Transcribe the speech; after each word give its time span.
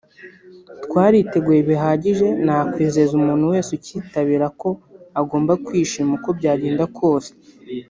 twariteguye 0.85 1.59
bihagije 1.69 2.27
nakwizeza 2.45 3.11
umuntu 3.19 3.43
wese 3.53 3.69
ucyitabira 3.77 4.47
ko 4.61 4.69
agomba 5.19 5.53
kwishima 5.65 6.11
uko 6.17 6.29
byagenda 6.39 6.83
kose 6.99 7.31